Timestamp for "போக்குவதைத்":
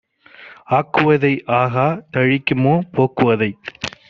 2.95-3.71